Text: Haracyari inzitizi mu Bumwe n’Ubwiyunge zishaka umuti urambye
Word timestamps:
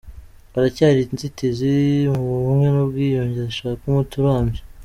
Haracyari 0.53 1.01
inzitizi 1.11 1.73
mu 2.13 2.25
Bumwe 2.43 2.67
n’Ubwiyunge 2.71 3.39
zishaka 3.47 3.81
umuti 3.85 4.13
urambye 4.21 4.61